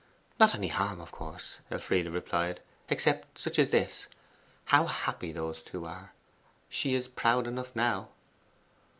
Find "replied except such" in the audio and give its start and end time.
2.11-3.59